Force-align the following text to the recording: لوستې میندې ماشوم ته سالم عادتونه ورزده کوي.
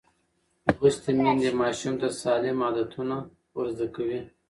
لوستې 0.75 1.11
میندې 1.19 1.49
ماشوم 1.61 1.93
ته 2.01 2.07
سالم 2.21 2.57
عادتونه 2.65 3.15
ورزده 3.57 3.87
کوي. 3.95 4.19